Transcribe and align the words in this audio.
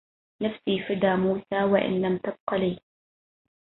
نفسي 0.41 0.79
فدى 0.87 1.15
موسى 1.15 1.63
وإن 1.63 2.01
لم 2.01 2.17
تبق 2.17 2.53
لي 2.53 2.79